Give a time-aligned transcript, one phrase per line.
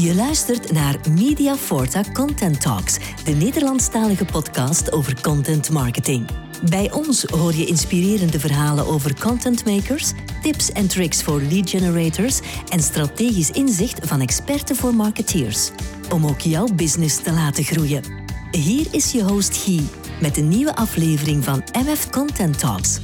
[0.00, 6.26] Je luistert naar Media Forta Content Talks, de Nederlandstalige podcast over content marketing.
[6.70, 12.40] Bij ons hoor je inspirerende verhalen over content makers, tips en tricks voor lead generators
[12.68, 15.70] en strategisch inzicht van experten voor marketeers.
[16.12, 18.02] Om ook jouw business te laten groeien.
[18.50, 19.82] Hier is je host Guy
[20.20, 23.00] met een nieuwe aflevering van MF Content Talks.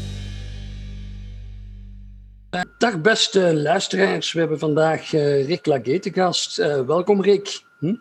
[2.63, 6.59] Dag beste luisteraars, we hebben vandaag uh, Rick Lagé te gast.
[6.59, 7.63] Uh, welkom Rick.
[7.79, 7.95] Hm?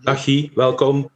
[0.00, 1.10] Dag Guy, welkom.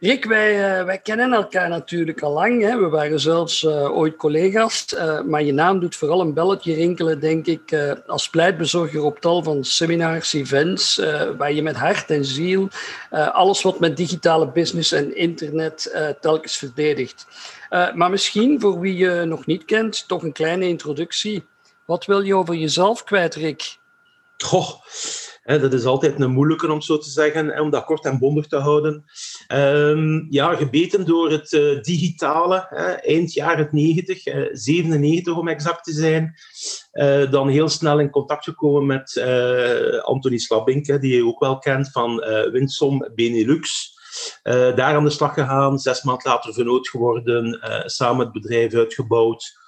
[0.00, 2.62] Rick, wij, uh, wij kennen elkaar natuurlijk al lang.
[2.62, 2.78] Hè?
[2.78, 4.86] We waren zelfs uh, ooit collega's.
[4.94, 9.42] Uh, maar je naam doet vooral een belletje rinkelen, denk ik, als pleitbezorger op tal
[9.42, 10.96] van seminars, events,
[11.36, 12.68] waar je met hart en ziel
[13.10, 17.26] alles wat met digitale business en internet telkens verdedigt.
[17.94, 21.44] maar misschien, voor wie je nog niet kent, toch een kleine introductie.
[21.84, 23.76] Wat wil je over jezelf kwijt, Rick?
[24.36, 24.70] Goh
[25.46, 28.56] dat is altijd een moeilijke om zo te zeggen, om dat kort en bondig te
[28.56, 29.04] houden.
[29.54, 32.56] Um, ja, gebeten door het uh, digitale,
[33.04, 36.34] eind jaren 90, uh, 97 om exact te zijn.
[36.92, 41.58] Uh, dan heel snel in contact gekomen met eh, Anthony Slabink, die je ook wel
[41.58, 42.16] kent van
[42.52, 43.94] Winsom Benelux.
[44.42, 49.64] daar aan de slag gegaan, zes maanden later vernoot geworden, samen het bedrijf uitgebouwd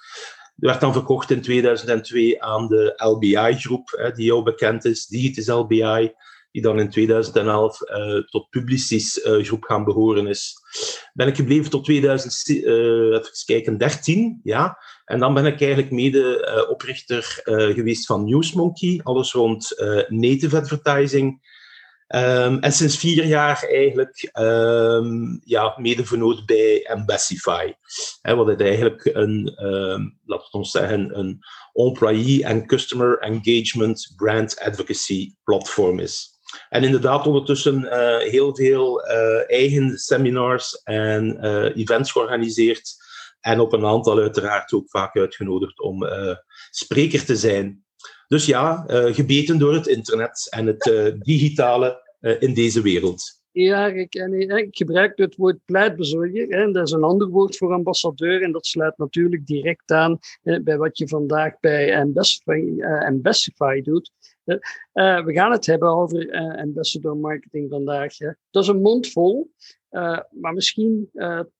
[0.55, 6.13] werd dan verkocht in 2002 aan de LBI-groep, die jou bekend is, Digitis LBI,
[6.51, 10.55] die dan in 2011 uh, eh, tot Publicis uh, groep gaan behoren is.
[11.13, 14.77] Ben ik gebleven tot 2013, uh, ja.
[15.05, 19.75] En dan ben ik eigenlijk mede oprichter geweest van Newsmonkey, alles rond
[20.07, 21.47] native advertising.
[22.15, 27.73] Um, en sinds vier jaar eigenlijk um, ja, mede bij Embassify.
[28.21, 31.39] Wat het eigenlijk een, um, laten we ons zeggen, een
[31.73, 36.38] employee en customer engagement brand advocacy platform is.
[36.69, 42.95] En inderdaad ondertussen uh, heel veel uh, eigen seminars en uh, events georganiseerd.
[43.39, 46.07] En op een aantal uiteraard ook vaak uitgenodigd om
[46.69, 47.83] spreker te zijn.
[48.27, 53.39] Dus ja, gebeten door het internet en het digitale in deze wereld.
[53.51, 56.47] Ja, ik, en, ik gebruik het woord pleitbezorger.
[56.47, 58.43] Hè, dat is een ander woord voor ambassadeur.
[58.43, 64.11] En dat sluit natuurlijk direct aan bij wat je vandaag bij Ambassador uh, doet.
[64.49, 68.17] Uh, we gaan het hebben over ambassador marketing vandaag.
[68.51, 69.51] Dat is een mond vol.
[70.29, 71.09] maar misschien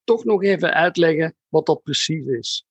[0.03, 2.67] toch nog even uitleggen wat dat precies is.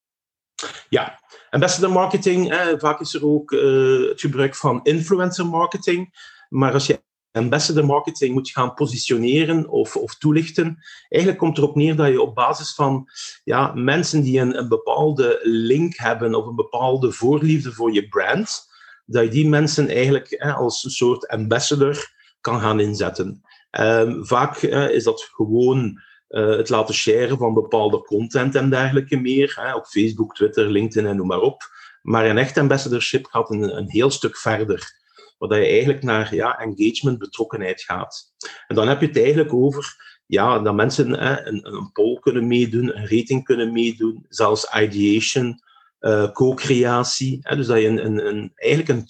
[0.89, 1.21] Ja,
[1.51, 6.15] ambassador marketing, eh, vaak is er ook uh, het gebruik van influencer marketing.
[6.49, 7.03] Maar als je
[7.33, 12.35] ambassador marketing moet gaan positioneren of, of toelichten, eigenlijk komt erop neer dat je op
[12.35, 13.09] basis van
[13.45, 18.68] ja, mensen die een, een bepaalde link hebben of een bepaalde voorliefde voor je brand,
[19.11, 22.11] dat je die mensen eigenlijk eh, als een soort ambassador
[22.41, 23.43] kan gaan inzetten.
[23.71, 29.17] Um, vaak eh, is dat gewoon uh, het laten sharen van bepaalde content en dergelijke
[29.17, 29.53] meer.
[29.61, 31.63] Hè, op Facebook, Twitter, LinkedIn en noem maar op.
[32.03, 34.97] Maar een echt ambassadorship gaat een, heel stuk verder.
[35.39, 38.33] Waar je eigenlijk naar ja, engagement, betrokkenheid gaat.
[38.67, 42.97] En dan heb je het eigenlijk over ja, dat mensen een, een poll kunnen meedoen,
[42.97, 45.61] een rating kunnen meedoen, zelfs ideation,
[46.01, 47.39] uh, co-creatie.
[47.57, 49.07] Dus dat je een, een, een, eigenlijk een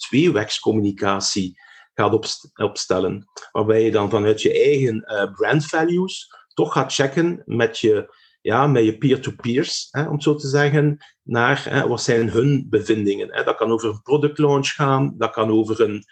[1.93, 3.25] gaat opstellen.
[3.51, 8.67] Waarbij je dan vanuit je eigen uh, brand values toch gaat checken met je, ja,
[8.67, 13.45] met je peer-to-peers, om zo te zeggen, naar wat zijn hun bevindingen.
[13.45, 16.03] Dat kan over een product launch gaan, dat kan over een,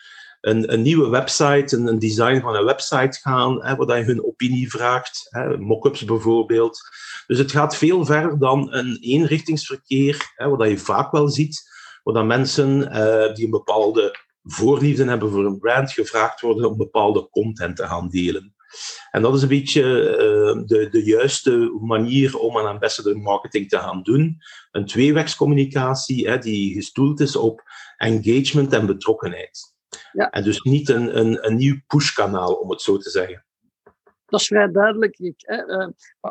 [0.47, 4.25] een, een nieuwe website, een, een, design van een website gaan, hè, waar je hun
[4.25, 6.79] opinie vraagt, mock-ups bijvoorbeeld.
[7.27, 12.25] Dus het gaat veel verder dan een eenrichtingsverkeer, hè, wat je vaak wel ziet, waar
[12.25, 17.75] mensen uh, die een bepaalde voorliefde hebben voor een brand gevraagd worden om bepaalde content
[17.75, 18.55] te gaan delen.
[19.11, 23.77] En dat is een beetje uh, de, de juiste manier om aan ambassador marketing te
[23.77, 24.37] gaan doen.
[24.71, 27.61] Een tweewegscommunicatie hè, die gestoeld is op
[27.97, 29.75] engagement en betrokkenheid.
[30.17, 30.29] Ja.
[30.29, 33.45] En dus niet een, een, een nieuw pushkanaal, om het zo te zeggen.
[34.25, 35.17] Dat is vrij duidelijk.
[35.37, 35.67] Hè?
[35.67, 35.87] Uh,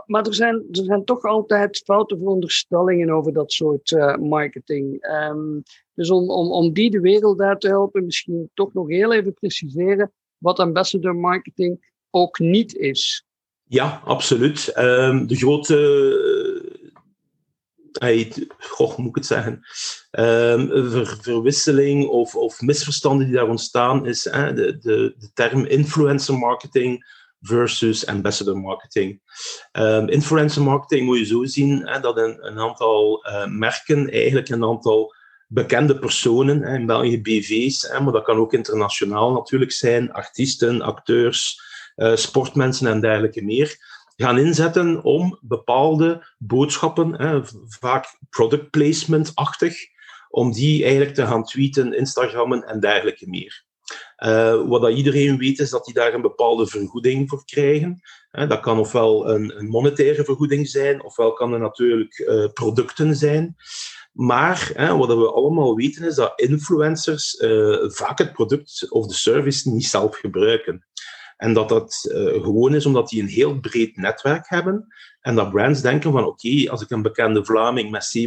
[0.06, 5.08] maar er zijn, er zijn toch altijd foute veronderstellingen over dat soort uh, marketing.
[5.30, 5.62] Um,
[5.94, 9.34] dus om, om, om die de wereld uit te helpen, misschien toch nog heel even
[9.34, 13.26] preciseren wat ambassador marketing ook niet is.
[13.68, 14.78] Ja, absoluut.
[14.78, 15.74] Um, de grote.
[18.02, 19.60] Uh, goh, moet ik het zeggen?
[20.10, 27.04] Ver, verwisseling of, of, misverstanden die daar ontstaan is de, de, de, term influencer marketing
[27.40, 29.20] versus ambassador marketing.
[29.72, 34.64] Um, influencer marketing moet je zo zien dat een, een aantal uh, merken eigenlijk een
[34.64, 35.14] aantal
[35.48, 41.60] bekende personen, in België BV's, maar dat kan ook internationaal natuurlijk zijn, artiesten, acteurs,
[41.96, 43.76] uh, sportmensen en dergelijke meer,
[44.16, 49.94] gaan inzetten om bepaalde boodschappen, hè, vaak product placement-achtig,
[50.28, 53.64] om die eigenlijk te gaan tweeten, Instagrammen en dergelijke meer.
[54.24, 58.00] Uh, wat dat iedereen weet is dat die daar een bepaalde vergoeding voor krijgen.
[58.30, 63.56] dat kan ofwel een, een, monetaire vergoeding zijn, ofwel kan het natuurlijk uh, producten zijn.
[64.12, 69.70] Maar wat we allemaal weten is dat influencers uh, vaak het product of de service
[69.70, 70.86] niet zelf gebruiken.
[71.36, 74.86] En dat dat uh, gewoon is omdat die een heel breed netwerk hebben.
[75.20, 78.18] En dat brands denken van oké, als ik een bekende Vlaming met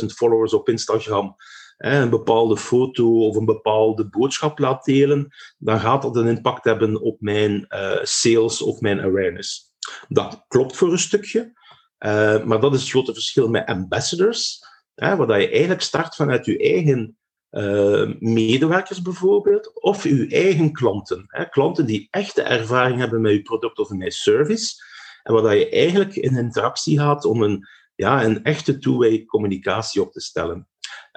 [0.00, 1.36] 700.000 followers op Instagram
[1.82, 7.00] een bepaalde foto of een bepaalde boodschap laat delen, dan gaat dat een impact hebben
[7.00, 9.72] op mijn uh, sales of mijn awareness.
[10.08, 11.52] Dat klopt voor een stukje,
[11.98, 14.60] uh, maar dat is het grote verschil met ambassadors,
[14.94, 17.16] hè, waar je eigenlijk start vanuit je eigen
[17.52, 21.24] uh, medewerkers bijvoorbeeld, of uw eigen klanten.
[21.26, 24.74] Hè, klanten die echte ervaring hebben met uw product of met service,
[25.22, 30.12] en waar je eigenlijk in interactie gaat om een, ja, een echte two-way communicatie op
[30.12, 30.68] te stellen.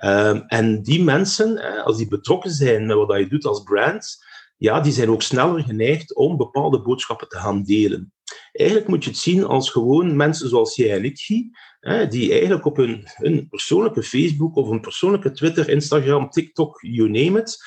[0.03, 4.23] Um, en die mensen, als die betrokken zijn met wat je doet als brand,
[4.57, 8.13] ja, die zijn ook sneller geneigd om bepaalde boodschappen te gaan delen.
[8.51, 11.27] Eigenlijk moet je het zien als gewoon mensen zoals jij en ik,
[12.09, 17.39] die eigenlijk op hun, hun persoonlijke Facebook of een persoonlijke Twitter, Instagram, TikTok, you name
[17.39, 17.57] it,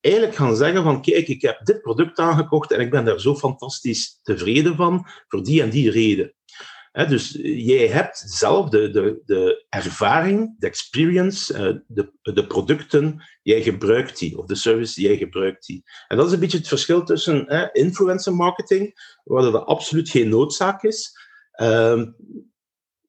[0.00, 3.34] eigenlijk gaan zeggen van kijk, ik heb dit product aangekocht en ik ben daar zo
[3.34, 6.32] fantastisch tevreden van, voor die en die reden.
[6.92, 13.62] Dus jij hebt zelf de, de, de ervaring, de experience, eh, de, de producten, jij
[13.62, 15.82] gebruikt die, of de service, jij gebruikt die.
[16.08, 18.94] En dat is een beetje het verschil tussen influencer marketing,
[19.24, 21.12] waar dat absoluut geen noodzaak is,
[21.52, 22.06] ehm,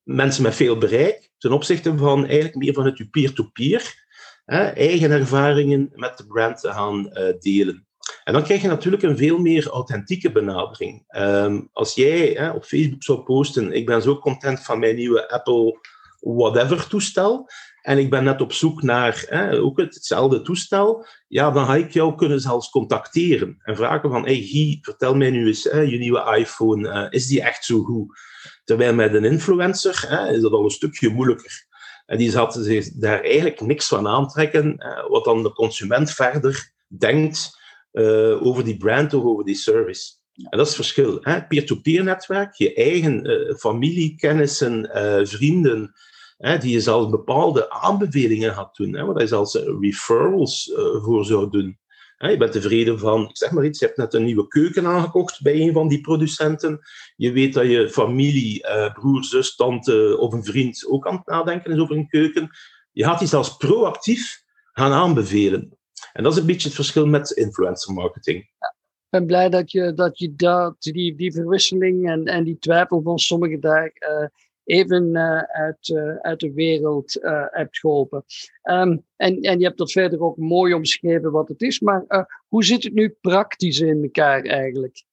[0.04, 4.08] mensen met veel bereik, ten opzichte van eigenlijk meer vanuit je peer-to-peer,
[4.46, 7.88] eigen ervaringen met de brand te gaan uh, delen.
[8.24, 11.04] En dan krijg je natuurlijk een veel meer authentieke benadering.
[11.18, 15.80] Um, als jij op Facebook zou posten, ik ben zo content van mijn nieuwe Apple
[16.20, 17.50] whatever toestel,
[17.82, 19.28] en ik ben net op zoek naar
[19.62, 24.42] ook hetzelfde toestel, ja, dan ga ik jou kunnen zelfs contacteren en vragen van, hey
[24.42, 28.20] Guy, vertel mij nu eens, je nieuwe iPhone, uh, is die echt zo goed?
[28.64, 31.68] Terwijl met een influencer hè, is dat al een stukje moeilijker.
[32.06, 34.78] En die zaten zich daar eigenlijk niks van aantrekken,
[35.08, 37.59] wat dan de consument verder denkt
[37.92, 40.18] uh, over die brand of over die service.
[40.34, 41.24] En dat is het verschil.
[41.48, 45.94] Peer-to-peer netwerk, je eigen uh, familie, kennissen, uh, vrienden,
[46.38, 50.72] hè, die je zelfs bepaalde aanbevelingen gaat doen, hè, waar je zelfs referrals
[51.02, 51.80] voor zou doen
[52.28, 55.42] je bent tevreden van, ik zeg maar iets, je hebt net een nieuwe keuken aangekocht
[55.42, 56.80] bij een van die producenten.
[57.16, 61.26] Je weet dat je familie, eh, broer, zus, tante of een vriend ook aan het
[61.26, 62.50] nadenken is over een keuken.
[62.92, 65.78] Je gaat die zelfs proactief gaan aanbevelen.
[66.14, 68.40] En dat is een beetje het verschil met influencer marketing.
[68.40, 73.02] Ik ben blij dat je, dat, je dat, die, die verwisseling en, en die twijfel
[73.02, 74.28] van sommigen daar uh,
[74.64, 77.18] even uh, uit, uh, uit de wereld
[77.52, 78.24] hebt geholpen.
[78.64, 82.64] Um, en, en je hebt dat verder ook mooi omschreven wat het is, maar hoe
[82.64, 85.04] zit het nu praktisch in elkaar eigenlijk?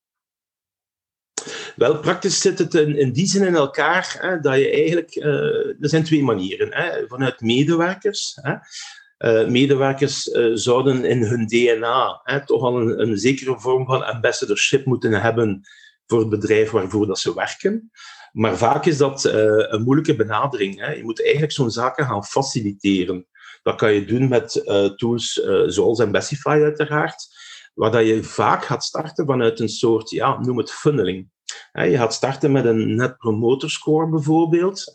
[1.77, 5.15] Wel, praktisch zit het in, in die zin in elkaar hè, dat je eigenlijk.
[5.81, 6.75] er zijn twee manieren.
[6.75, 8.38] Hè, vanuit medewerkers.
[8.41, 8.55] Hè,
[9.19, 14.07] uh, medewerkers uh, zouden in hun DNA hè, toch al een, een, zekere vorm van
[14.07, 15.61] ambassadorship moeten hebben
[16.07, 17.90] voor het bedrijf waarvoor dat ze werken.
[18.33, 19.33] Maar vaak is dat uh,
[19.69, 20.81] een moeilijke benadering.
[20.81, 20.93] Hè.
[20.93, 23.26] Je moet eigenlijk zo'n zaken gaan faciliteren.
[23.62, 24.62] Dat kan je doen met
[24.97, 25.33] tools
[25.67, 27.26] zoals Embessify uiteraard,
[27.75, 31.29] waar dat je vaak gaat starten vanuit een soort, ja, noem het funneling.
[31.73, 34.93] Je gaat starten met een net promoter score bijvoorbeeld.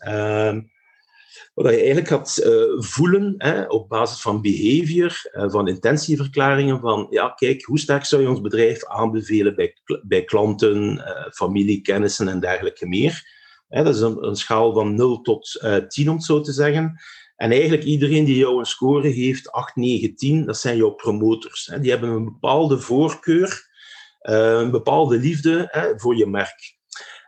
[1.54, 6.80] Ehm, wat je eigenlijk gaat uh, voelen hè, op basis van behavior, uh, van intentieverklaringen,
[6.80, 11.80] van ja, kijk, hoe sterk zou je ons bedrijf aanbevelen bij, bij klanten, uh, familie,
[11.80, 13.40] kennissen en dergelijke meer.
[13.68, 17.00] Hè, dat is een, schaal van 0 tot 10, om het zo te zeggen.
[17.36, 21.66] En eigenlijk iedereen die jou een score heeft, 8, 9, 10, dat zijn jouw promotors.
[21.66, 21.80] Hè.
[21.80, 23.68] Die hebben een bepaalde voorkeur,
[24.20, 26.76] een bepaalde liefde hè, voor je merk.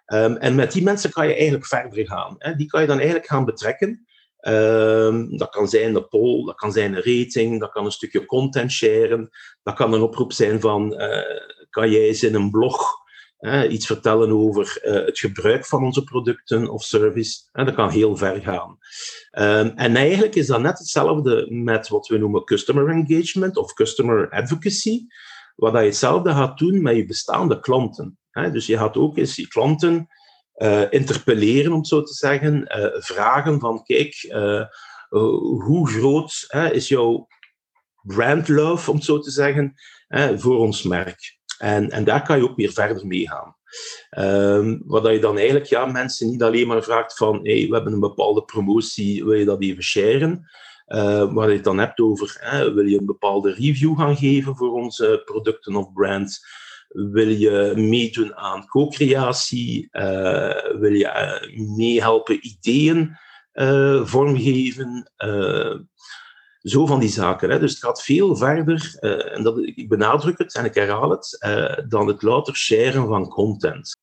[0.07, 2.35] Um, en met die mensen kan je eigenlijk verder gaan.
[2.39, 2.55] Hè.
[2.55, 4.07] Die kan je dan eigenlijk gaan betrekken.
[4.49, 8.27] Um, dat kan zijn een poll, dat kan zijn een rating, dat kan een stukje
[8.27, 9.31] content sharen,
[9.63, 11.19] dat kan een oproep zijn van uh,
[11.71, 13.03] kan jij eens in een blog
[13.69, 17.41] iets vertellen over uh, het gebruik van onze producten of service.
[17.53, 18.79] dat kan heel ver gaan.
[19.39, 24.31] Um, en eigenlijk is dat net hetzelfde met wat we noemen customer engagement of customer
[24.31, 25.07] advocacy,
[25.57, 28.19] waar je hetzelfde gaat doen met je bestaande klanten.
[28.33, 30.09] dus je gaat ook eens je klanten
[30.91, 32.79] interpelleren, om zo te zeggen.
[32.79, 34.65] Uh, vragen van, kijk, uh,
[35.09, 37.27] hoe groot is jouw
[38.03, 39.75] brand love, om zo te zeggen,
[40.37, 41.39] voor ons merk?
[41.59, 43.57] En, en daar kan je ook weer verder mee gaan.
[44.19, 47.93] Um, wat je dan eigenlijk ja, mensen niet alleen maar vraagt van hey, we hebben
[47.93, 50.51] een bepaalde promotie, wil je dat even sharen?
[50.87, 52.41] Uh, waar je het dan hebt over,
[52.75, 56.47] wil je een bepaalde review gaan geven voor onze producten of brands?
[56.95, 59.89] Wil je meedoen aan co-creatie?
[59.93, 63.17] Uh, wil je uh, meehelpen ideeën
[64.05, 65.13] vormgeven?
[66.61, 67.51] zo van die zaken.
[67.51, 67.59] Hè.
[67.59, 68.97] Dus het gaat veel verder,
[69.33, 71.39] en dat, ik benadruk het en ik herhaal het,
[71.89, 73.97] dan het louter sharen van content.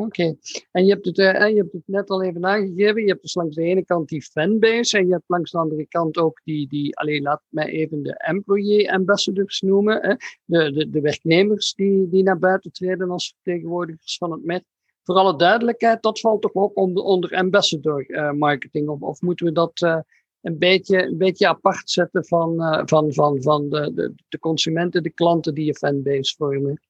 [0.00, 0.36] Oké,
[0.70, 3.02] en je hebt, het, uh, je hebt het net al even aangegeven.
[3.02, 5.86] Je hebt dus langs de ene kant die fanbase en je hebt langs de andere
[5.86, 10.02] kant ook die, die alleen laat mij even de employee ambassadors noemen.
[10.02, 10.14] Hè?
[10.44, 14.64] De, de, de werknemers die, die naar buiten treden als vertegenwoordigers van het merk.
[15.02, 18.88] Voor alle duidelijkheid, dat valt toch ook onder, onder ambassador uh, marketing?
[18.88, 19.98] Of, of moeten we dat uh,
[20.40, 25.12] een, beetje, een beetje apart zetten van, van, van, van de, de, de consumenten, de
[25.12, 26.80] klanten die je fanbase vormen?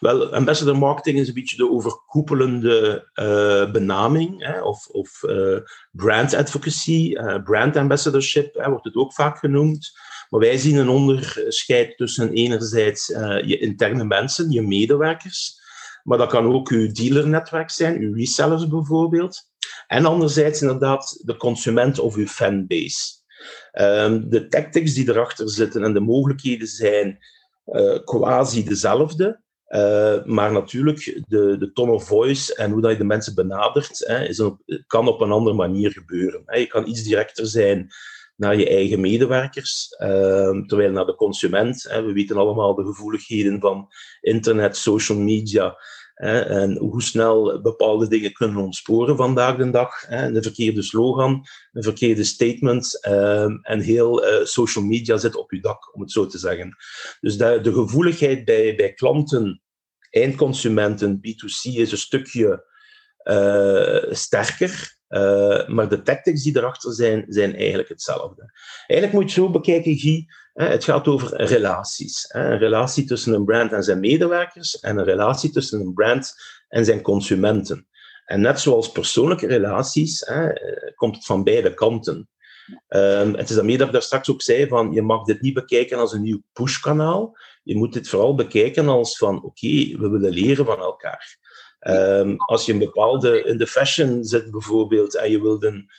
[0.00, 5.58] Wel, ambassador marketing is een beetje de overkoepelende uh, benaming, hè, of, of uh,
[5.90, 9.90] brand advocacy, uh, brand ambassadorship hè, wordt het ook vaak genoemd.
[10.28, 13.06] Maar wij zien een onderscheid tussen enerzijds
[13.44, 15.60] je interne mensen, je medewerkers,
[16.02, 19.48] maar dat kan ook uw dealernetwerk zijn, uw resellers bijvoorbeeld.
[19.86, 23.18] En anderzijds inderdaad de consument of uw fanbase.
[23.72, 27.18] Um, de tactics die erachter zitten en de mogelijkheden zijn
[28.04, 29.40] quasi dezelfde.
[29.70, 34.06] Uh, maar natuurlijk, de, de tone of voice en hoe dat je de mensen benadert,
[34.06, 34.42] hè, is
[34.86, 36.42] kan op een andere manier gebeuren.
[36.46, 36.58] Hè.
[36.58, 37.90] Je kan iets directer zijn
[38.36, 41.86] naar je eigen medewerkers, uh, terwijl naar de consument.
[41.88, 43.88] Hè, we weten allemaal de gevoeligheden van
[44.20, 45.76] internet, social media.
[46.20, 50.06] En hoe snel bepaalde dingen kunnen ontsporen vandaag de dag.
[50.06, 55.50] Hè, een verkeerde slogan, een verkeerde statement uh, en heel uh, social media zit op
[55.50, 56.76] je dak, om het zo te zeggen.
[57.20, 59.62] Dus de, de gevoeligheid bij, bij klanten,
[60.10, 62.66] eindconsumenten, B2C, is een stukje
[63.24, 64.98] uh, sterker.
[65.10, 68.52] Uh, maar de tactics die erachter zijn, zijn eigenlijk hetzelfde.
[68.86, 70.26] Eigenlijk moet je zo bekijken, Guy.
[70.52, 72.26] Het gaat over relaties.
[72.28, 76.34] Een relatie tussen een brand en zijn medewerkers en een relatie tussen een brand
[76.68, 77.86] en zijn consumenten.
[78.24, 80.52] En net zoals persoonlijke relaties, hè,
[80.94, 82.28] komt het van beide kanten.
[82.88, 85.54] Um, het is daarmee dat ik daar straks ook zei van je mag dit niet
[85.54, 87.36] bekijken als een nieuw pushkanaal.
[87.62, 91.38] Je moet dit vooral bekijken als van oké, we willen leren van elkaar.
[91.88, 95.90] Um, als je een bepaalde in de fashion zit bijvoorbeeld en je wilt een,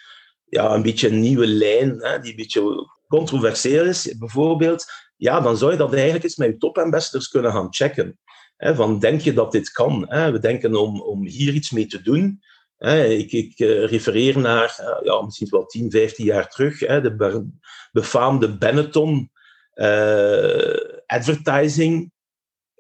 [0.46, 4.86] ja, een beetje een nieuwe lijn hè, die een beetje controversieel is, bijvoorbeeld,
[5.18, 8.20] ja, dan zou je dat eigenlijk eens met je top-ambassadors kunnen gaan checken.
[8.58, 10.06] Hè, van, denk je dat dit kan?
[10.08, 10.32] Hè?
[10.32, 12.42] We denken om, om hier iets mee te doen.
[12.78, 17.46] Ik, ik uh, refereer naar, uh, ja, misschien wel 10, 15 jaar terug, de
[17.92, 19.32] befaamde Benetton
[19.76, 22.11] uh, advertising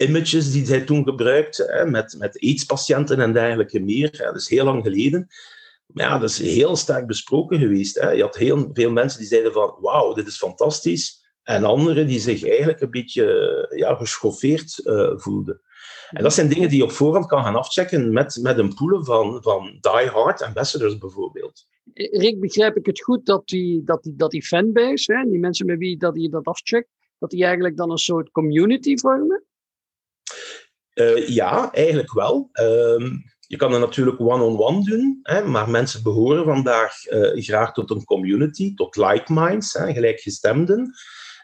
[0.02, 4.18] images die zij toen gebruikte, met, met AIDS-patiënten en dergelijke meer.
[4.18, 5.28] Dat is heel lang geleden.
[5.86, 7.96] Maar ja, dat is heel sterk besproken geweest.
[7.96, 11.20] Je had heel veel mensen die zeiden van, wauw, dit is fantastisch.
[11.44, 13.26] En anderen die zich eigenlijk een beetje
[13.76, 15.62] ja, geschoffeerd uh, voelden.
[16.10, 19.04] En dat zijn dingen die je op voorhand kan gaan afchecken met, met een pool
[19.04, 21.68] van, van die-hard ambassadors bijvoorbeeld.
[21.94, 25.66] Rick, begrijp ik het goed dat die, dat die, dat die fanbase, hè, die mensen
[25.66, 29.44] met wie dat je dat afcheckt, dat die eigenlijk dan een soort community vormen?
[30.96, 32.50] Uh, ja, eigenlijk wel.
[32.54, 33.12] Uh,
[33.48, 38.04] je kan het natuurlijk one-on-one doen, hè, maar mensen behoren vandaag uh, graag tot een
[38.04, 40.94] community, tot like minds, hè, gelijkgestemden.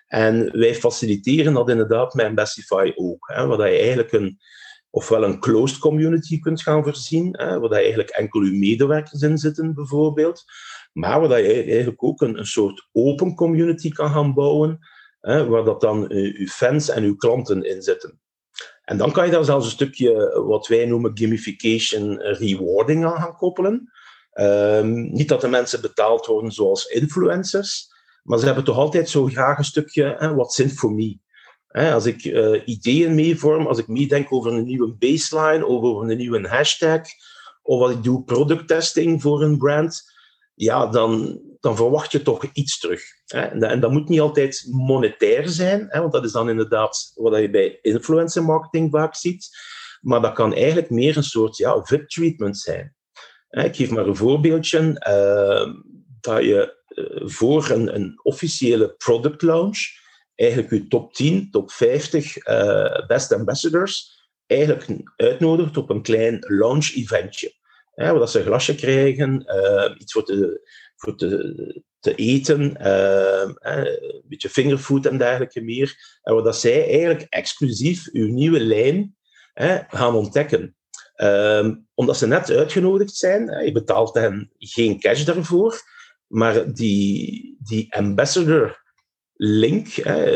[0.08, 4.39] En wij faciliteren dat inderdaad met Embastify ook, hè, waar je eigenlijk een,
[4.89, 9.74] ofwel een closed community kunt gaan voorzien, hè, waar eigenlijk enkel je medewerkers in zitten
[9.74, 10.44] bijvoorbeeld,
[10.94, 14.80] maar waar je eigenlijk ook een, een soort open community kan gaan bouwen,
[15.20, 18.20] hè, waar dat dan uh, uw fans en uw klanten in zitten.
[18.84, 23.36] En dan kan je daar zelfs een stukje wat wij noemen gamification rewarding aan gaan
[23.36, 23.92] koppelen.
[24.34, 27.92] Um, niet dat de mensen betaald worden zoals influencers,
[28.24, 31.18] maar ze hebben toch altijd zo graag een stukje hè, what's in for me.
[31.68, 36.48] als ik uh, ideeën meevorm, als ik meedenk over een nieuwe baseline, over een nieuwe
[36.48, 37.02] hashtag,
[37.62, 40.12] of als ik doe producttesting voor een brand,
[40.54, 43.01] ja, dan, dan verwacht je toch iets terug.
[43.25, 47.50] En, dat, dat, moet niet altijd monetair zijn, want dat is dan inderdaad wat je
[47.50, 49.50] bij influencer marketing vaak ziet.
[50.01, 52.95] Maar dat kan eigenlijk meer een soort ja, VIP-treatment zijn.
[53.50, 54.79] Ik geef maar een voorbeeldje.
[54.79, 55.74] Uh,
[56.19, 59.79] dat je uh, voor een, een, officiële product launch
[60.36, 66.95] eigenlijk je top 10, top 50 uh, best ambassadors eigenlijk uitnodigt op een klein launch
[66.95, 67.55] eventje.
[67.95, 69.45] Waar ze een glasje krijgen,
[70.00, 70.62] iets voor te,
[70.98, 76.20] voor te, te eten, uh, een beetje fingerfood en dergelijke meer.
[76.22, 79.16] En waar dat zij eigenlijk exclusief uw nieuwe lijn
[79.88, 80.75] gaan ontdekken.
[81.16, 85.82] Ehm, omdat ze net uitgenodigd zijn, je betaalt hen geen cash daarvoor,
[86.27, 88.84] maar die, die ambassador
[89.34, 89.88] link,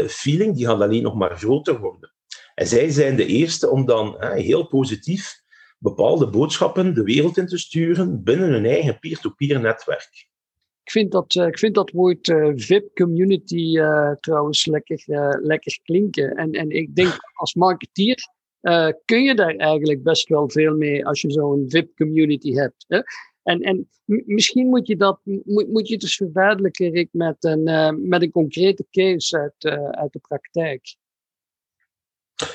[0.08, 2.13] feeling, die gaat alleen nog maar groter worden.
[2.56, 5.41] En zij zijn de eerste om dan heel positief
[5.82, 10.30] bepaalde boodschappen de wereld in te sturen binnen hun eigen peer-to-peer netwerk.
[10.83, 15.03] Ik vind dat, uh, ik vind dat woord uh, VIP-community uh, trouwens lekker,
[15.41, 16.35] lekker klinken.
[16.35, 18.17] En, en ik denk als marketeer
[19.05, 22.85] kun je daar eigenlijk best wel veel mee als je zo'n VIP-community hebt.
[22.88, 23.00] Hè?
[23.43, 27.63] En, en misschien moet je dat moet, moet je het dus verduidelijken, Rick, met een,
[28.09, 30.95] met een concrete case uit, uit de praktijk.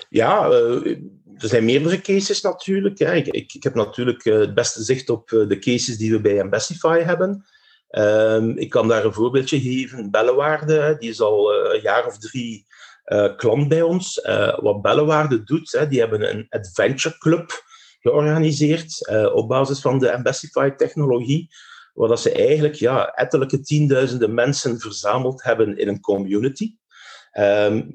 [0.08, 2.98] Ja, er zijn meerdere cases natuurlijk.
[2.98, 6.98] Ik, ik, ik heb natuurlijk het beste zicht op de cases die we bij Ambessify
[6.98, 7.44] hebben.
[7.90, 10.10] Um, ik kan daar een voorbeeldje geven.
[10.10, 12.66] Bellewaarde, die is al uh, een jaar of drie
[13.06, 14.24] uh, klant bij ons.
[14.24, 17.64] Uh, wat Bellewaarde doet, die hebben een adventure club
[18.00, 21.48] georganiseerd op basis van de Ambessify-technologie,
[21.94, 26.74] waar dat ze eigenlijk ja, ettelijke tienduizenden mensen verzameld hebben in een community.
[27.38, 27.90] Um,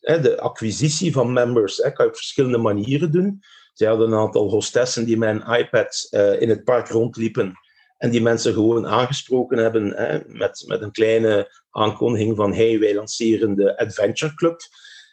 [0.00, 3.42] de acquisitie van members hè, kan je op verschillende manieren doen.
[3.72, 7.52] Ze hadden een aantal hostessen die met een iPad in het park rondliepen
[7.96, 12.94] en die mensen gewoon aangesproken hebben hè, met, met een kleine aankondiging van hey, wij
[12.94, 14.60] lanceren de Adventure Club.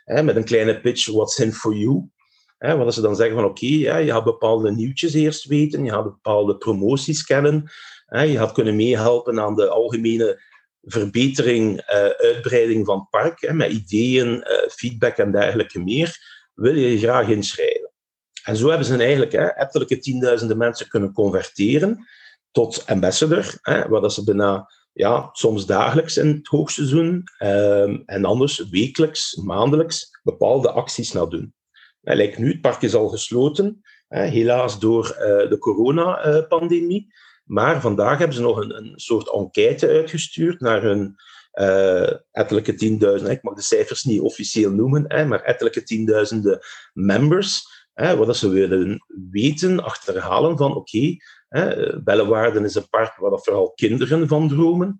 [0.04, 2.10] Hè, met een kleine pitch, what's in for you?
[2.58, 5.92] Hè, wat ze dan zeggen van oké, okay, je gaat bepaalde nieuwtjes eerst weten, je
[5.92, 7.72] gaat bepaalde promoties kennen,
[8.06, 10.42] hè, je gaat kunnen meehelpen aan de algemene
[10.82, 16.18] verbetering, uh, uitbreiding van het park, hè, met ideeën, uh, feedback en dergelijke meer,
[16.54, 17.92] wil je je graag inschrijven.
[18.44, 22.08] En zo hebben ze eigenlijk hè, tienduizenden mensen kunnen converteren
[22.52, 28.26] tot ambassador, hè, waar dat ze bijna ja, soms dagelijks in het hoogseizoen ehm, en
[28.26, 31.54] anders wekelijks, maandelijks bepaalde acties naar doen.
[32.38, 37.14] Nu, het park is al gesloten, hè, helaas door uh, de coronapandemie.
[37.44, 41.16] Maar vandaag hebben ze nog een, een soort enquête uitgestuurd naar hun
[41.54, 46.60] uh, ettelijke tienduizenden, ik mag de cijfers niet officieel noemen, hè, maar ettelijke tienduizenden
[46.94, 51.16] members, hè, wat ze willen weten, achterhalen van oké,
[52.04, 55.00] Bellewaarden is een park waar dat vooral kinderen van dromen.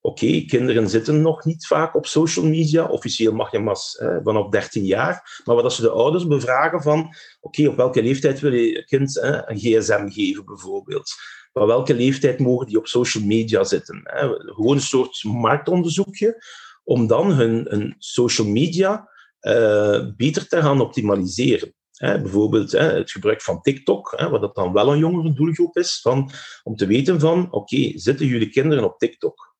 [0.00, 2.86] Oké, kinderen zitten nog niet vaak op social media.
[2.86, 3.76] Officieel mag je maar
[4.24, 5.40] vanaf 13 jaar.
[5.44, 7.14] Maar wat als ze de ouders bevragen van...
[7.40, 11.12] Oké, op welke leeftijd wil je kind hè, een gsm geven, bijvoorbeeld?
[11.52, 14.00] Op welke leeftijd mogen die op social media zitten?
[14.04, 14.28] Hè?
[14.28, 16.44] Gewoon een soort marktonderzoekje
[16.84, 19.08] om dan hun, hun social media
[19.40, 24.98] uh, beter te gaan optimaliseren bijvoorbeeld het gebruik van TikTok, wat dat dan wel een
[24.98, 26.30] jongere doelgroep is, van,
[26.62, 29.54] om te weten van, oké, zitten jullie kinderen op TikTok?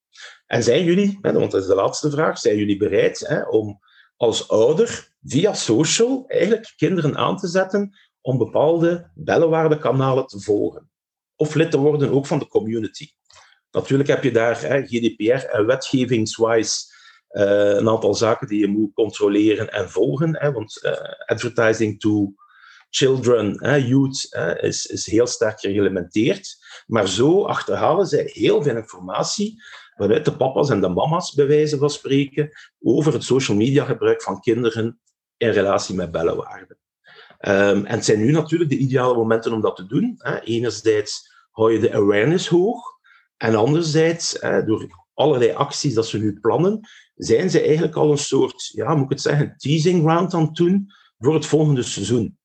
[0.46, 3.80] En zijn jullie, want dat is de laatste vraag, zijn jullie bereid om
[4.16, 10.90] als ouder via social eigenlijk kinderen aan te zetten om bepaalde bellenwaardekanalen te volgen?
[11.36, 13.10] Of lid te worden ook van de community?
[13.70, 14.54] Natuurlijk heb je daar
[14.86, 17.01] GDPR en wetgevingswise uh,
[17.32, 20.36] een aantal zaken die je moet controleren en volgen.
[20.38, 20.92] Hè, want uh,
[21.26, 22.34] advertising to
[22.90, 26.56] children, hè, youth, hè, is, is heel sterk gereglementeerd.
[26.86, 29.62] Maar zo achterhalen zij heel veel informatie
[29.94, 34.22] vanuit de papa's en de mama's, bij wijze van spreken, over het social media gebruik
[34.22, 35.00] van kinderen
[35.36, 36.78] in relatie met bellenwaarden.
[37.40, 40.14] Um, en het zijn nu natuurlijk de ideale momenten om dat te doen.
[40.18, 40.40] Hè.
[40.40, 42.82] Enerzijds hou je de awareness hoog,
[43.36, 46.80] en anderzijds, door allerlei acties dat ze nu plannen,
[47.14, 50.54] zijn ze eigenlijk al een soort, ja, moet ik het zeggen, teasing round aan het
[50.54, 52.36] doen voor het volgende seizoen.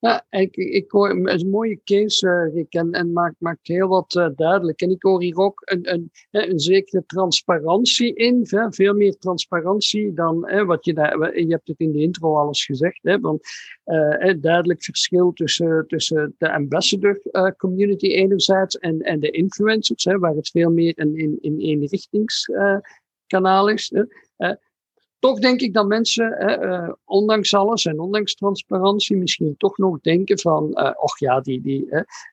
[0.00, 4.14] Ja, ik, ik hoor een mooie case, uh, Rick, en, en maakt, maakt heel wat
[4.14, 4.80] uh, duidelijk.
[4.80, 10.12] En ik hoor hier ook een, een, een zekere transparantie in, hè, veel meer transparantie
[10.12, 13.48] dan hè, wat je daar, je hebt het in de intro alles gezegd, hè, want
[13.84, 17.20] uh, duidelijk verschil tussen, tussen de ambassador
[17.56, 23.68] community enerzijds en, en de influencers, hè, waar het veel meer een in, in eenrichtingskanaal
[23.68, 23.92] is.
[24.36, 24.54] Hè
[25.18, 30.38] toch denk ik dat mensen, uh, ondanks alles en ondanks transparantie, misschien toch nog denken
[30.38, 31.86] van, uh, och ja, die, die,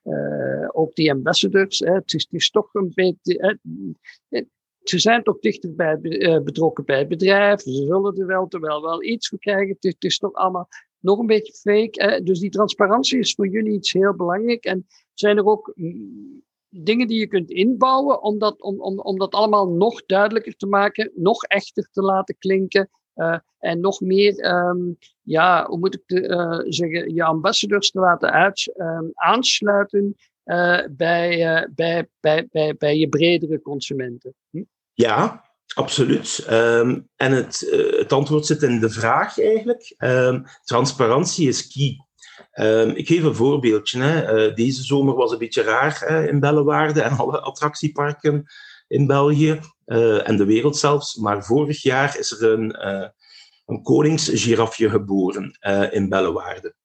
[0.04, 3.60] uh, ook die ambassadors, het, is, het is toch een beetje,
[4.84, 6.00] ze zijn toch dichter bij,
[6.44, 9.94] betrokken bij het bedrijf, ze zullen er wel, terwijl wel iets voor krijgen, het is,
[9.94, 10.68] het is toch allemaal
[11.06, 12.22] nog een beetje fake.
[12.24, 14.64] Dus die transparantie is voor jullie iets heel belangrijk.
[14.64, 16.44] En zijn er ook mm,
[16.84, 20.68] dingen die je kunt inbouwen om dat, om, om, om dat allemaal nog duidelijker te
[20.68, 22.90] maken, nog echter te laten klinken.
[23.16, 28.32] Uh, en nog meer, um, ja, hoe moet ik uh, zeggen, je ambassadors te laten
[28.32, 30.16] uit, um, aansluiten
[30.92, 34.34] bij, bij, bij, bij, bij je bredere consumenten?
[34.50, 34.64] Hm?
[34.94, 36.46] Ja, absoluut.
[36.48, 39.94] Ehm, en het, het antwoord zit in de vraag eigenlijk.
[39.98, 42.06] Ehm, transparantie is key.
[42.52, 44.02] Ehm, ik geef een voorbeeldje.
[44.02, 44.54] Hè.
[44.54, 48.46] deze zomer was een beetje raar hè, in Bellewaarde en alle attractieparken
[48.88, 49.60] in België
[50.24, 51.16] en de wereld zelfs.
[51.16, 52.86] Maar vorig jaar is er een,
[53.66, 55.58] een koningsgirafje geboren
[55.92, 56.76] in Bellewaarde.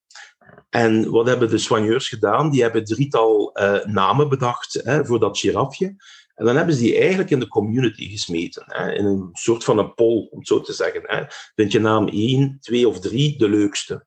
[0.70, 2.50] En wat hebben de soigneurs gedaan?
[2.50, 5.86] Die hebben drietal uh, namen bedacht hè, voor dat girafje.
[6.34, 8.62] En dan hebben ze die eigenlijk in de community gesmeten.
[8.66, 11.02] Hè, in een soort van een poll, om het zo te zeggen.
[11.04, 11.24] Hè.
[11.54, 14.06] Vind je naam 1, 2 of 3 de leukste?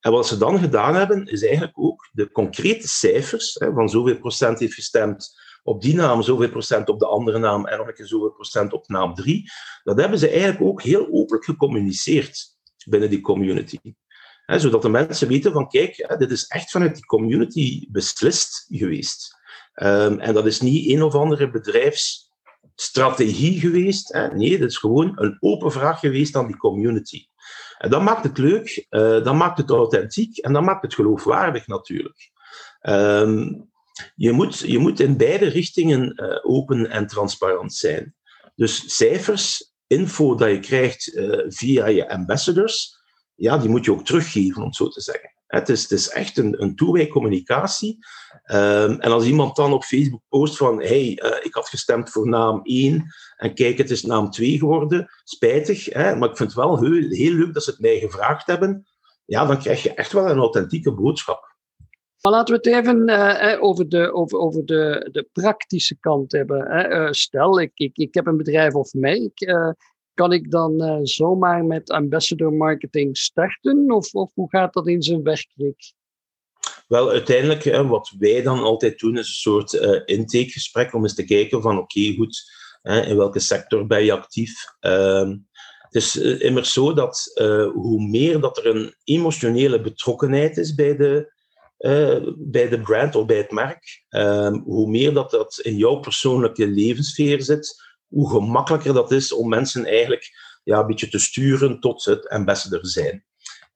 [0.00, 4.18] En wat ze dan gedaan hebben, is eigenlijk ook de concrete cijfers, hè, van zoveel
[4.18, 7.94] procent heeft gestemd op die naam, zoveel procent op de andere naam en nog een
[7.94, 9.50] keer zoveel procent op naam 3.
[9.82, 12.56] Dat hebben ze eigenlijk ook heel openlijk gecommuniceerd
[12.86, 13.78] binnen die community.
[14.46, 19.36] zodat de mensen weten van, kijk, dit is echt vanuit die community beslist geweest.
[19.72, 21.50] Ehm, en dat is niet een of andere
[22.78, 24.14] bedrijfsstrategie geweest.
[24.32, 27.26] Nee, dat is gewoon een open vraag geweest aan die community.
[27.78, 31.66] En dat maakt het leuk, uh, dat maakt het authentiek en dat maakt het geloofwaardig
[31.66, 32.30] natuurlijk.
[32.80, 33.54] Ehm,
[34.14, 38.14] je, moet, je moet in beide richtingen uh, open en transparant zijn.
[38.54, 42.96] Dus cijfers, info dat je krijgt uh, via je ambassadors,
[43.34, 45.32] ja, die moet je ook teruggeven, om zo te zeggen.
[45.48, 47.98] Het is, is echt een, een two-way communicatie.
[48.52, 52.28] Um, en als iemand dan op Facebook post van hey, uh, ik had gestemd voor
[52.28, 56.58] naam 1 en kijk, het is naam 2 geworden, spijtig, hè, maar ik vind het
[56.58, 58.86] wel heel, leuk dat ze het mij gevraagd hebben.
[59.24, 61.56] Ja, dan krijg je echt wel een authentieke boodschap.
[62.20, 66.90] Maar laten we het even uh, over, de, over, over de, de praktische kant hebben.
[66.92, 69.16] Uh, stel, ik, ik, ik heb een bedrijf of mij.
[69.16, 69.40] Ik,
[70.18, 73.90] kan ik dan zomaar met ambassador marketing starten?
[73.90, 75.92] Of, hoe gaat dat in zijn werk?
[76.88, 81.24] Wel, uiteindelijk, wat wij dan altijd doen, is een soort uh, intakegesprek om eens te
[81.24, 82.50] kijken van oké, goed,
[82.82, 84.52] in welke sector ben je actief?
[84.80, 85.30] Uh,
[85.78, 87.32] het is immers zo dat
[87.74, 91.32] hoe meer dat er een emotionele betrokkenheid is bij de,
[92.38, 94.04] bij de brand of bij het merk.
[94.10, 99.48] Uh, hoe meer dat dat in jouw persoonlijke levenssfeer zit, hoe gemakkelijker dat is om
[99.48, 100.30] mensen eigenlijk
[100.64, 103.24] ja, een beetje te sturen tot het ambassador zijn.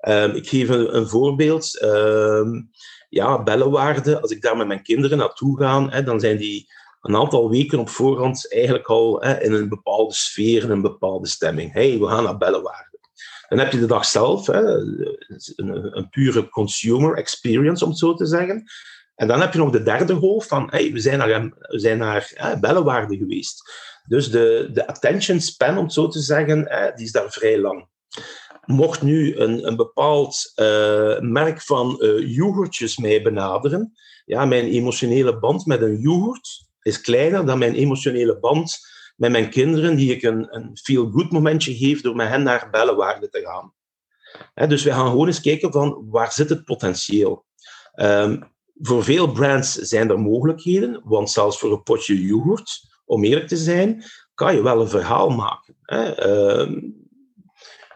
[0.01, 1.79] Uh, ik geef een, een voorbeeld.
[1.79, 2.62] Ehm,
[3.09, 4.21] ja, bellenwaarde.
[4.21, 7.79] Als ik daar met mijn kinderen naartoe ga, hè, dan zijn die een aantal weken
[7.79, 11.73] op voorhand eigenlijk al hè, in een bepaalde sfeer, in een bepaalde stemming.
[11.73, 12.99] hey, we gaan naar bellenwaarde.
[13.49, 18.64] Dan heb je de dag zelf, een, pure consumer experience, om het zo te zeggen.
[19.14, 21.99] En dan heb je nog de derde golf van, hey, we zijn naar, we zijn
[21.99, 23.71] naar bellenwaarde geweest.
[24.05, 27.59] Dus de, de attention span, om het zo te zeggen, hè, die is daar vrij
[27.59, 27.88] lang.
[28.65, 33.93] Mocht nu een, een bepaald uh, merk van uh, yoghurtjes mij benaderen,
[34.25, 38.79] ja, mijn emotionele band met een yoghurt is kleiner dan mijn emotionele band
[39.17, 43.29] met mijn kinderen, die ik een, een feel-good momentje geef door met hen naar bellenwaarde
[43.29, 43.75] te gaan.
[44.69, 47.45] dus we gaan gewoon eens kijken van waar zit het potentieel.
[47.95, 53.48] Um, voor veel brands zijn er mogelijkheden, want zelfs voor een potje yoghurt, om eerlijk
[53.48, 55.77] te zijn, kan je wel een verhaal maken.
[55.85, 56.81] Ehm,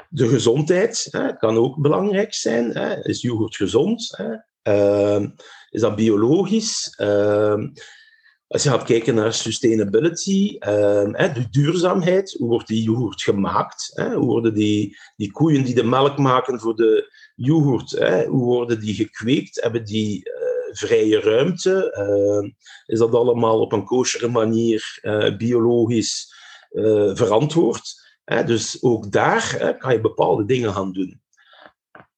[0.08, 2.72] de gezondheid kan ook belangrijk zijn.
[3.02, 4.18] Is yoghurt gezond?
[4.62, 5.28] Ehm,
[5.70, 6.94] is dat biologisch?
[8.48, 13.90] Als je gaat kijken naar sustainability, de duurzaamheid, hoe wordt die yoghurt gemaakt?
[13.94, 14.14] Hè?
[14.14, 18.26] Hoe worden die, die koeien die de melk maken voor de yoghurt, hè?
[18.26, 19.62] hoe worden die gekweekt?
[19.62, 20.45] Hebben die uh,
[20.76, 21.96] vrije ruimte?
[21.98, 22.50] Uh,
[22.86, 26.34] is dat allemaal op een kosheren manier uh, biologisch
[26.70, 28.04] eh, verantwoord?
[28.46, 31.20] Dus ook daar kan je bepaalde dingen gaan doen.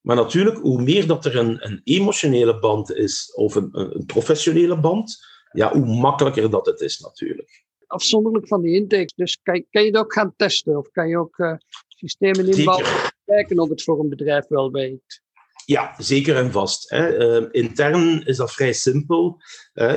[0.01, 4.81] Maar natuurlijk, hoe meer dat er een, een emotionele band is of een, een professionele
[4.81, 5.19] band,
[5.53, 7.65] ja, hoe makkelijker dat het is natuurlijk.
[7.87, 10.77] Afzonderlijk van die intake, dus kan, kan je dat ook gaan testen?
[10.77, 11.55] Of kan je ook uh,
[11.89, 15.23] systemen inbouwen om te kijken of het voor een bedrijf wel werkt?
[15.69, 16.93] Ja, zeker en vast.
[16.93, 19.43] Uh, intern is dat vrij simpel.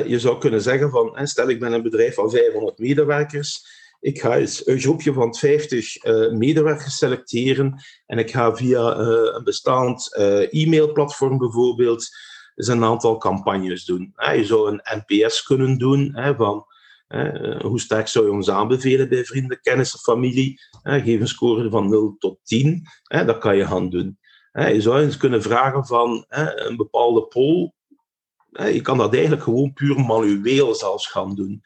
[0.05, 3.65] Je zou kunnen zeggen van, stel ik ben een bedrijf van 500 medewerkers,
[3.99, 9.43] ik ga eens een groepje van 50 uh, medewerkers selecteren en ik ga via een
[9.43, 10.15] bestaand
[10.49, 12.07] e-mailplatform bijvoorbeeld
[12.55, 14.13] een aantal campagnes doen.
[14.35, 16.65] Je zou een NPS kunnen doen van
[17.61, 20.59] hoe sterk zou je ons aanbevelen bij vrienden, kennissen, familie.
[20.83, 22.87] Geef een score van 0 tot 10.
[23.03, 24.19] Dat kan je gaan doen.
[24.51, 27.71] Je zou eens kunnen vragen van een bepaalde poll.
[28.49, 31.61] Je kan dat eigenlijk gewoon puur manueel zelfs gaan doen.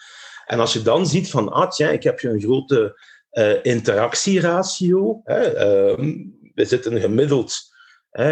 [0.45, 3.00] En als je dan ziet van, ah ik heb je een grote
[3.32, 5.21] uh, interactieratio.
[5.24, 6.13] Ehm,
[6.54, 7.58] we zitten gemiddeld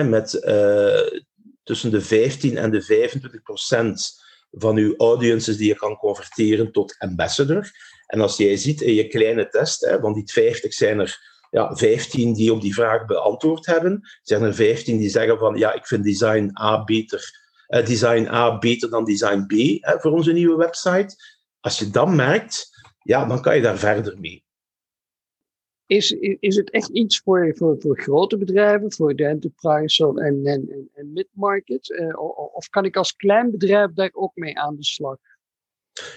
[0.05, 1.21] met uh,
[1.63, 6.95] tussen de 15 en de 25 procent van uw audiences die je kan converteren tot
[6.97, 7.71] ambassador.
[8.05, 11.75] En als jij ziet in je kleine test, hè, van die 50 zijn er ja,
[11.75, 15.87] 15 die op die vraag beantwoord hebben, zijn er 15 die zeggen van ja, ik
[15.87, 19.51] vind design A beter, uh, design A beter dan design B
[19.85, 21.15] hè, voor onze nieuwe website.
[21.59, 22.69] Als je dat merkt,
[23.03, 24.43] ja, dan kan je daar verder mee.
[25.85, 30.89] Is, is het echt iets voor, voor, voor grote bedrijven, voor de enterprise en, en,
[30.93, 31.89] en mid-market?
[31.89, 32.19] Uh,
[32.53, 35.17] of kan ik als klein bedrijf daar ook mee aan de slag?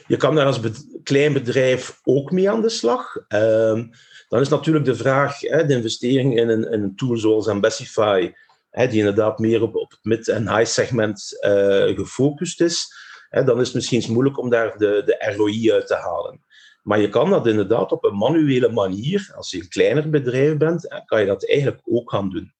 [0.07, 0.61] Je kan daar als
[1.03, 3.17] klein bedrijf ook mee aan de slag.
[3.29, 3.83] Uh,
[4.29, 8.33] dan is natuurlijk de vraag, hè, de investering in een, in een tool zoals Ambessify,
[8.71, 12.87] hè, die inderdaad meer op, op het mid- en high-segment uh, gefocust is,
[13.29, 16.45] hè, dan is het misschien moeilijk om daar de, de ROI uit te halen.
[16.83, 21.03] Maar je kan dat inderdaad op een manuele manier, als je een kleiner bedrijf bent,
[21.05, 22.55] kan je dat eigenlijk ook gaan doen.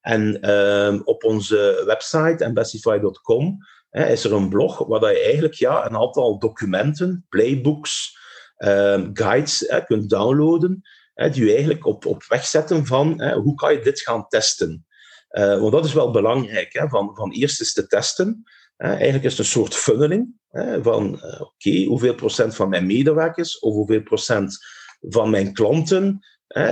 [0.00, 3.58] En uh, op onze website, ambessify.com,
[3.92, 8.18] is er een blog waar je eigenlijk ja, een aantal documenten, playbooks,
[8.58, 10.82] uh, guides kunt downloaden,
[11.14, 14.86] die je eigenlijk op, op weg zetten van hoe kan je dit gaan testen.
[15.30, 18.42] Uh, want dat is wel belangrijk, van, van eerst eens te testen.
[18.76, 20.34] eigenlijk is het een soort funneling
[20.82, 24.58] van uh, oké, hoeveel procent van mijn medewerkers of hoeveel procent
[25.00, 26.26] van mijn klanten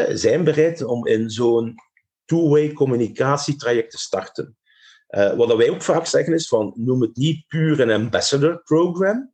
[0.09, 1.75] zijn bereid om in zo'n
[2.25, 4.57] two-way communicatietraject te starten.
[5.11, 9.33] Uh, wat wij ook vaak zeggen is van noem het niet puur een ambassador program,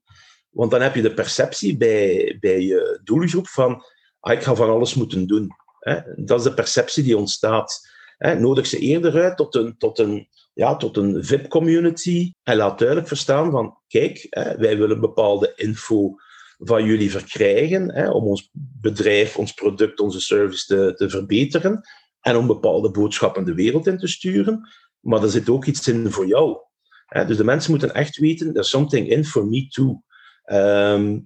[0.51, 3.85] want dan heb je de perceptie bij, bij je doelgroep van
[4.21, 5.51] ah, ik ga van alles moeten doen.
[5.79, 6.01] Hè.
[6.17, 7.89] Dat is de perceptie die ontstaat.
[8.17, 8.35] Hè.
[8.35, 13.09] Nodig ze eerder uit tot een, tot een, ja, tot een VIP-community en laat duidelijk
[13.09, 16.15] verstaan van kijk, hè, wij willen bepaalde info
[16.59, 21.81] van jullie verkrijgen hè, om ons bedrijf, ons product, onze service te, te verbeteren
[22.21, 24.69] en om bepaalde boodschappen de wereld in te sturen.
[25.07, 26.59] Maar er zit ook iets in voor jou.
[27.27, 30.03] Dus de mensen moeten echt weten, there's something in for me too.
[30.53, 31.23] Um,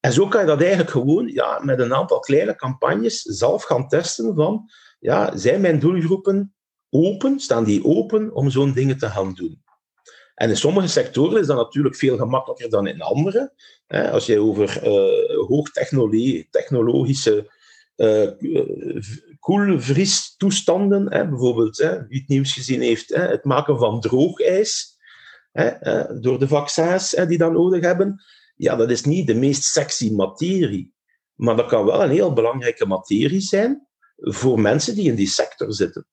[0.00, 3.88] en zo kan je dat eigenlijk gewoon ja, met een aantal kleine campagnes zelf gaan
[3.88, 6.54] testen van, ja, zijn mijn doelgroepen
[6.90, 9.64] open, staan die open om zo'n dingen te gaan doen?
[10.34, 13.52] En in sommige sectoren is dat natuurlijk veel gemakkelijker dan in andere.
[13.86, 17.50] Als je over uh, hoogtechnologische
[17.96, 18.30] uh,
[19.46, 24.98] koelvristoestanden, bijvoorbeeld, hè, wie het nieuws gezien heeft, hè, het maken van droogijs
[25.52, 25.70] hè,
[26.20, 28.24] door de vaccins hè, die dat nodig hebben,
[28.56, 30.94] ja, dat is niet de meest sexy materie.
[31.34, 35.72] Maar dat kan wel een heel belangrijke materie zijn voor mensen die in die sector
[35.72, 36.06] zitten.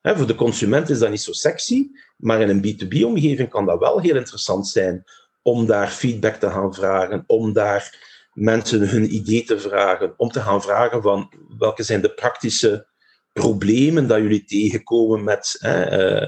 [0.00, 3.78] Hè, voor de consument is dat niet zo sexy, maar in een B2B-omgeving kan dat
[3.78, 5.04] wel heel interessant zijn
[5.42, 10.40] om daar feedback te gaan vragen, om daar mensen hun idee te vragen, om te
[10.40, 12.86] gaan vragen van welke zijn de praktische
[13.32, 16.26] problemen dat jullie tegenkomen met uh,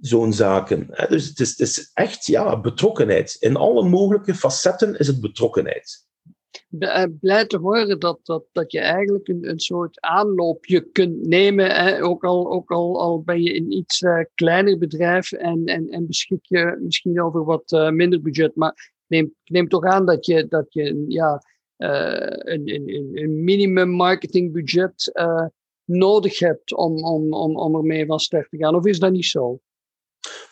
[0.00, 0.86] zo'n zaken.
[1.08, 3.36] Dus het is, het is, echt ja, betrokkenheid.
[3.40, 6.08] In alle mogelijke facetten is het betrokkenheid.
[6.78, 11.70] Eh, blij te horen dat, dat, dat je eigenlijk een, een soort aanloopje kunt nemen.
[11.70, 12.02] Hè?
[12.04, 16.06] Ook, al, ook al, al ben je een iets uh, kleiner bedrijf en, en, en
[16.06, 18.56] beschik je misschien over wat minder budget.
[18.56, 21.42] Maar neem, neem toch aan dat je, dat je ja,
[21.78, 25.46] uh, een, een, een minimum marketingbudget uh,
[25.84, 28.74] nodig hebt om, om, om, om ermee van start te gaan.
[28.74, 29.60] Of is dat niet zo?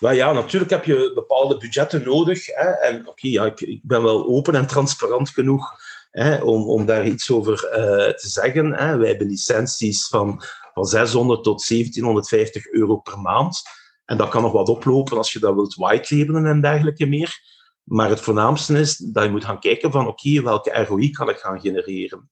[0.00, 2.46] Nou ja, natuurlijk heb je bepaalde budgetten nodig.
[2.46, 5.72] Hè, en oké, ja, ik, ik, ben wel open en transparant genoeg
[6.10, 8.74] hè, om, om daar iets over uh, te zeggen.
[8.74, 8.96] Hè.
[8.96, 10.42] Wij hebben licenties van,
[10.72, 13.62] van 600 tot 1750 euro per maand.
[14.04, 17.40] En dat kan nog wat oplopen als je dat wilt whitelabelen en dergelijke meer.
[17.88, 21.36] Maar het voornaamste is dat je moet gaan kijken van oké, welke ROI kan ik
[21.36, 22.30] gaan genereren?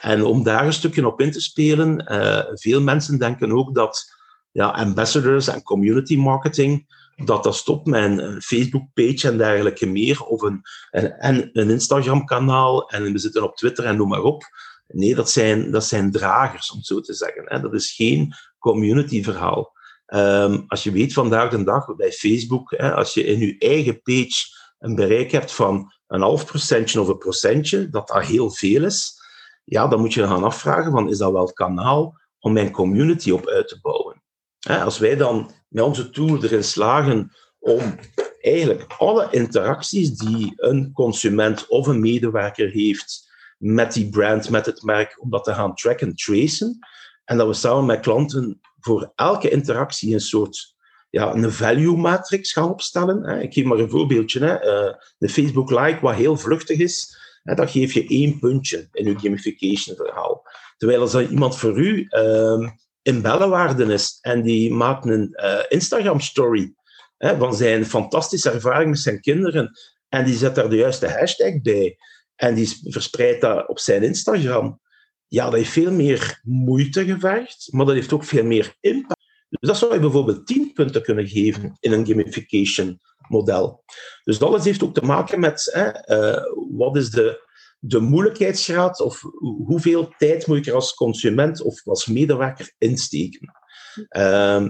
[0.00, 4.14] En om daar een stukje op in te spelen, uh, veel mensen denken ook dat
[4.52, 6.86] ja, ambassadors en community marketing,
[7.24, 10.62] dat dat stopt met een Facebook-page en dergelijke meer, of een,
[11.18, 14.44] en, een Instagram-kanaal, en we zitten op Twitter en noem maar op.
[14.88, 17.62] Nee, dat zijn, dat zijn dragers, om zo te zeggen.
[17.62, 19.74] Dat is geen community-verhaal.
[20.06, 24.55] Um, als je weet vandaag de dag bij Facebook, als je in je eigen page
[24.78, 29.14] een bereik hebt van een half procentje of een procentje, dat dat heel veel is,
[29.64, 33.30] ja, dan moet je gaan afvragen van, is dat wel het kanaal om mijn community
[33.30, 34.22] op uit te bouwen?
[34.68, 37.98] Als wij dan met onze tool erin slagen om
[38.40, 44.82] eigenlijk alle interacties die een consument of een medewerker heeft met die brand, met het
[44.82, 46.78] merk, om dat te gaan tracken, tracen,
[47.24, 50.75] en dat we samen met klanten voor elke interactie een soort
[51.10, 53.42] ja, een value matrix gaan opstellen.
[53.42, 54.40] Ik geef maar een voorbeeldje.
[54.40, 54.54] Hè.
[54.54, 59.18] Eh, de Facebook Like, wat heel vluchtig is, dat geef je één puntje in je
[59.18, 60.42] gamification verhaal.
[60.76, 62.68] Terwijl als er iemand voor u ehm,
[63.02, 66.74] in bellenwaarde is en die maakt een uh, Instagram story
[67.18, 69.70] van zijn fantastische ervaring met zijn kinderen.
[70.08, 71.98] En die zet daar de juiste hashtag bij.
[72.36, 74.80] En die verspreidt dat op zijn Instagram.
[75.26, 79.15] Ja, dat heeft veel meer moeite gevergd, maar dat heeft ook veel meer impact.
[79.60, 83.84] Dus dat zou je bijvoorbeeld 10 punten kunnen geven in een gamification model.
[84.24, 87.44] Dus alles heeft ook te maken met hè, uh, wat is de,
[87.78, 89.22] de moeilijkheidsgraad of
[89.66, 93.52] hoeveel tijd moet ik er als consument of als medewerker insteken.
[94.16, 94.66] Uh,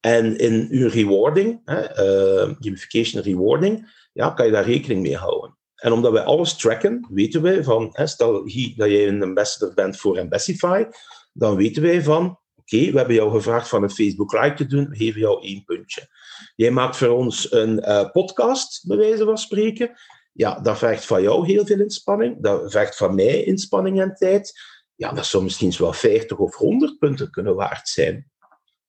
[0.00, 5.58] en in uw rewarding, hè, uh, gamification rewarding, ja, kan je daar rekening mee houden.
[5.74, 9.74] En omdat wij alles tracken, weten wij van, hè, stel hier dat jij een ambassador
[9.74, 10.84] bent voor Ambassify,
[11.32, 12.39] dan weten wij van,
[12.72, 15.64] oké, we hebben jou gevraagd van een Facebook Live te doen, we geven jou één
[15.64, 16.08] puntje.
[16.56, 19.98] Jij maakt voor ons een uh, podcast, bij wijze van spreken.
[20.32, 22.42] Ja, dat vergt van jou heel veel inspanning.
[22.42, 24.52] Dat vergt van mij inspanning en tijd.
[24.94, 28.30] Ja, dat zou misschien wel 50 of 100 punten kunnen waard zijn.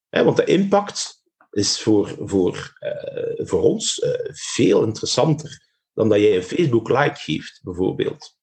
[0.08, 6.36] want de impact is voor, voor, uh, voor ons uh, veel interessanter dan dat jij
[6.36, 8.36] een Facebook like geeft, bijvoorbeeld.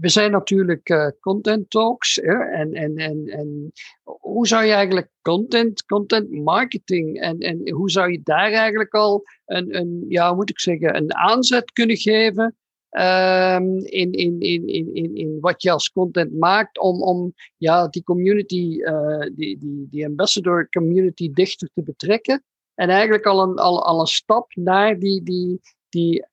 [0.00, 2.14] We zijn natuurlijk uh, content talks.
[2.14, 2.34] Hè?
[2.34, 8.10] En, en, en, en hoe zou je eigenlijk content, content marketing en, en hoe zou
[8.10, 12.56] je daar eigenlijk al een, een ja, moet ik zeggen, een aanzet kunnen geven
[12.90, 17.88] um, in, in, in, in, in, in wat je als content maakt om, om ja,
[17.88, 22.44] die community, uh, die, die, die ambassador community dichter te betrekken.
[22.74, 26.26] En eigenlijk al een, al, al een stap naar die, die, die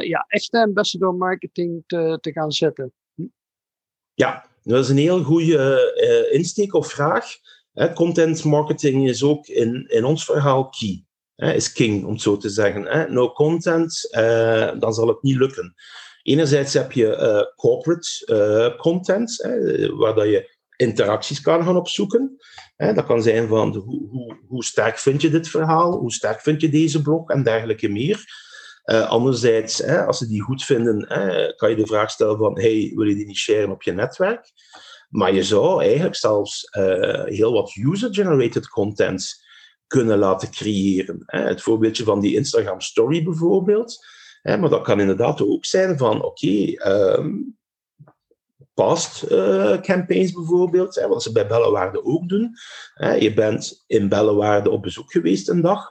[0.00, 2.92] ja, echte ambassador marketing te, te gaan zetten.
[4.14, 5.92] Ja, dat is een heel goede
[6.30, 7.26] uh, insteek of vraag.
[7.94, 11.04] content marketing is ook in, in ons verhaal key.
[11.54, 13.12] is king, om het zo te zeggen.
[13.12, 15.74] No content, uh, dan zal het niet lukken.
[16.22, 19.36] Enerzijds heb je corporate content,
[19.96, 22.36] waar dat je interacties kan gaan opzoeken.
[22.76, 26.60] dat kan zijn van hoe, hoe, hoe sterk vind je dit verhaal, hoe sterk vind
[26.60, 28.24] je deze blog en dergelijke meer.
[28.84, 32.58] Uh, anderzijds, hè, als ze die goed vinden, hè, kan je de vraag stellen van
[32.58, 34.52] hey, wil je die niet sharen op je netwerk?
[35.08, 39.44] Maar je zou eigenlijk zelfs uh, heel wat user-generated content
[39.86, 41.22] kunnen laten creëren.
[41.26, 41.40] Hè.
[41.40, 44.06] Het voorbeeldje van die Instagram Story bijvoorbeeld.
[44.42, 47.58] Maar dat kan inderdaad ook zijn van oké, um,
[48.74, 52.54] past uh, campaigns bijvoorbeeld, wat ze bij Bellewaarde ook doen.
[52.94, 53.12] Hè.
[53.12, 55.90] Je bent in Bellewaarde op bezoek geweest een dag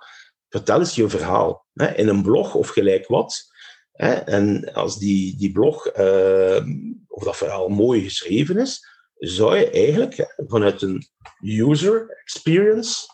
[0.54, 3.52] vertel eens je verhaal hè, in een blog of gelijk wat.
[3.92, 6.66] Hè, en als die, die blog uh,
[7.08, 11.04] of dat verhaal mooi geschreven is, zou je eigenlijk vanuit een
[11.42, 13.06] user experience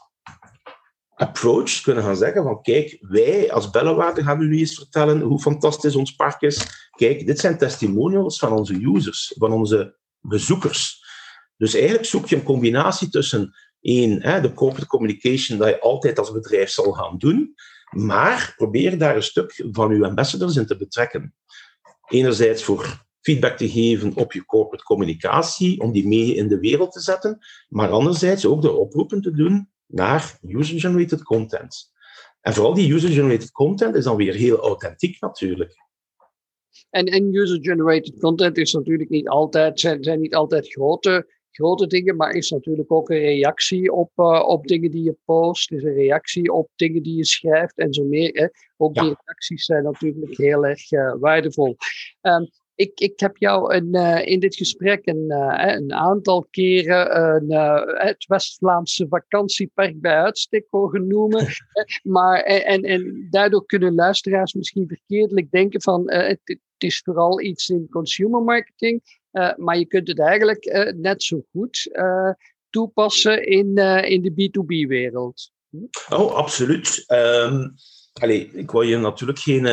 [1.16, 5.96] approach kunnen gaan zeggen van kijk, wij als Bellewaarde gaan nu eens vertellen hoe fantastisch
[5.96, 6.88] ons park is.
[6.98, 11.04] Kijk, dit zijn testimonials van onze users, van onze bezoekers.
[11.58, 16.32] Dus eigenlijk zoek je een combinatie tussen Hè, de corporate communication dat je altijd als
[16.32, 17.56] bedrijf zal gaan doen,
[17.90, 21.36] maar probeer daar een stuk van je ambassadors in te betrekken.
[22.08, 26.92] Enerzijds voor feedback te geven op je corporate communicatie, om die mee in de wereld
[26.92, 31.92] te zetten, maar anderzijds ook de oproepen te doen naar user-generated content.
[32.42, 35.88] En vooral die user-generated content is dan weer heel authentiek natuurlijk.
[36.90, 42.16] En, en user-generated content is natuurlijk niet altijd, zijn, zijn niet altijd grote grote dingen,
[42.16, 45.94] maar is natuurlijk ook een reactie op, uh, op dingen die je post, is een
[45.94, 48.32] reactie op dingen die je schrijft en zo meer.
[48.34, 48.48] Hè.
[48.78, 51.76] Ook die reacties zijn natuurlijk heel erg uh, waardevol.
[52.22, 55.32] Um, ik, ik heb jou een, uh, in dit gesprek een,
[55.70, 57.52] een aantal keren een,
[57.98, 61.48] het West-Vlaamse vakantiepark bij uitstek horen noemen.
[62.16, 67.70] maar, en, en daardoor kunnen luisteraars misschien verkeerdelijk denken van het, het is vooral iets
[67.70, 69.02] in consumer marketing.
[69.32, 72.32] Uh, maar je kunt het eigenlijk uh, net zo goed uh,
[72.70, 75.52] toepassen in, in de B2B-wereld.
[75.70, 76.14] Hm?
[76.14, 77.04] Oh, absoluut.
[77.08, 77.74] Um,
[78.14, 79.64] allee, ik wil je natuurlijk geen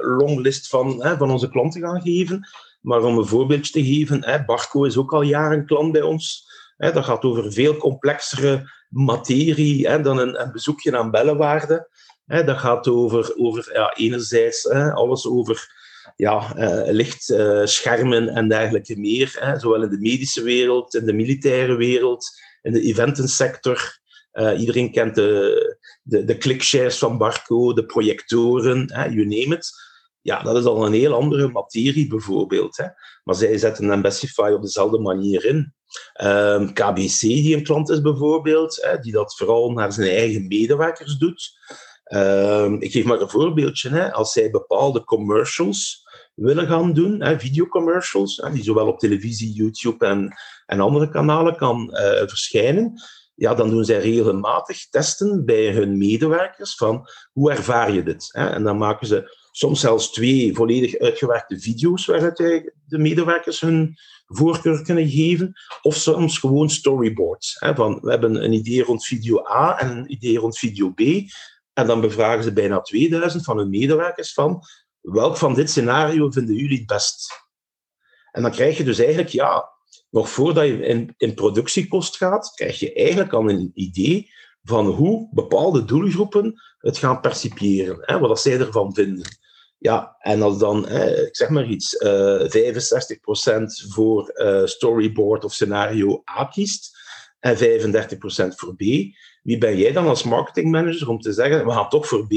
[0.00, 2.48] longlist van, hè, van onze klanten gaan geven.
[2.80, 6.46] Maar om een voorbeeldje te geven, hè, Barco is ook al jaren klant bij ons.
[6.76, 11.88] Hè, dat gaat over veel complexere materie hè, dan een, een bezoekje aan Bellewaarde.
[12.26, 15.82] Hè, dat gaat over, over ja, enerzijds alles over
[16.16, 19.36] ja, uh, lichtschermen en dergelijke meer.
[19.38, 22.26] Hè, zowel in de medische wereld, in de militaire wereld,
[22.62, 24.02] in de eventensector.
[24.32, 29.72] Uh, iedereen kent de, de, de clickshares van Barco, de projectoren, hè, you name it.
[30.20, 32.76] Ja, dat is al een heel andere materie bijvoorbeeld.
[32.76, 32.86] Hè.
[33.24, 35.74] Maar zij zetten Ambessify op dezelfde manier in.
[36.22, 41.16] Um, KBC, die een klant is bijvoorbeeld, hè, die dat vooral naar zijn eigen medewerkers
[41.16, 41.52] doet.
[42.14, 43.88] Um, ik geef maar een voorbeeldje.
[43.88, 44.12] Hè.
[44.12, 46.02] Als zij bepaalde commercials
[46.34, 50.34] willen gaan doen, videocommercials, die zowel op televisie, YouTube en,
[50.66, 52.92] en andere kanalen kan uh, verschijnen,
[53.34, 58.28] ja, dan doen zij regelmatig testen bij hun medewerkers van hoe ervaar je dit?
[58.32, 58.48] Hè?
[58.48, 62.36] En dan maken ze soms zelfs twee volledig uitgewerkte video's waaruit
[62.86, 63.96] de medewerkers hun
[64.26, 65.52] voorkeur kunnen geven,
[65.82, 67.56] of soms gewoon storyboards.
[67.58, 67.74] Hè?
[67.74, 71.00] Van, we hebben een idee rond video A en een idee rond video B,
[71.74, 74.62] en dan bevragen ze bijna 2000 van hun medewerkers van
[75.00, 77.32] welk van dit scenario vinden jullie het best?
[78.30, 79.72] En dan krijg je dus eigenlijk, ja,
[80.10, 84.30] nog voordat je in, in productiekost gaat, krijg je eigenlijk al een idee
[84.62, 89.38] van hoe bepaalde doelgroepen het gaan percipiëren, hè, wat zij ervan vinden.
[89.78, 95.52] Ja, en als dan, ik zeg maar iets, uh, eh, 65% voor uh, storyboard of
[95.52, 97.03] scenario A kiest
[97.44, 98.80] en 35% voor B,
[99.42, 102.32] wie ben jij dan als marketingmanager om te zeggen, we gaan toch voor B?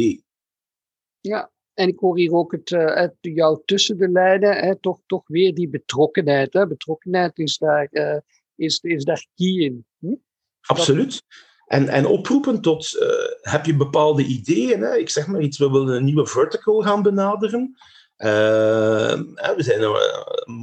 [1.19, 4.99] Ja, en ik hoor hier ook het, uh, het jou tussen de lijnen, hè, toch,
[5.05, 6.53] toch weer die betrokkenheid.
[6.53, 6.67] Hè.
[6.67, 8.17] Betrokkenheid is daar, uh,
[8.55, 9.85] is, is daar key in.
[9.99, 10.15] Hm?
[10.61, 11.21] Absoluut.
[11.65, 14.81] En, en oproepen tot, uh, heb je bepaalde ideeën?
[14.81, 14.95] Hè?
[14.95, 17.77] Ik zeg maar iets, we willen een nieuwe vertical gaan benaderen.
[18.17, 19.81] we zijn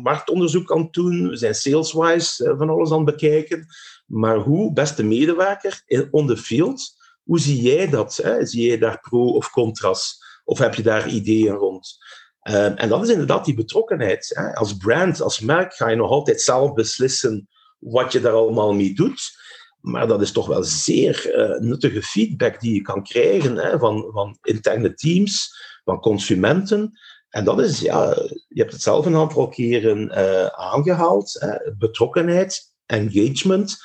[0.03, 3.66] marktonderzoek aan het doen, we zijn saleswise van alles aan het bekijken.
[4.05, 8.16] Maar hoe, beste medewerker, on the field, hoe zie jij dat?
[8.16, 8.46] Hè?
[8.46, 10.22] Zie jij daar pro of contras?
[10.44, 11.96] Of heb je daar ideeën rond?
[12.40, 14.30] Ehm, en dat is inderdaad die betrokkenheid.
[14.34, 14.55] Hè?
[14.55, 17.48] Als brand, als merk, ga je nog altijd zelf beslissen
[17.78, 19.42] wat je daar allemaal mee doet.
[19.80, 23.78] Maar dat is toch wel zeer uh, nuttige feedback die je kan krijgen hè?
[23.78, 26.98] Van, van interne teams, van consumenten.
[27.28, 28.09] En dat is, ja,
[28.48, 31.46] je hebt het zelf een aantal keren uh, aangehaald.
[31.78, 33.76] Betrokkenheid, engagement.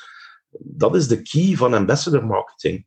[0.58, 2.86] Dat is de key van ambassador marketing.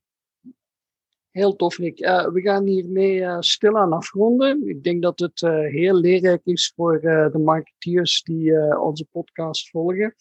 [1.32, 2.00] Heel tof, Rick.
[2.00, 4.68] Uh, we gaan hiermee uh, stilaan afronden.
[4.68, 10.16] Ik denk dat het uh, heel leerrijk is voor de marketeers die onze podcast volgen.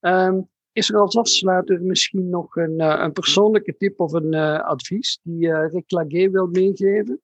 [0.00, 5.54] Um, is er als afsluiter misschien nog een, een persoonlijke tip of een advies die
[5.54, 7.20] Rick Laguet wil meegeven?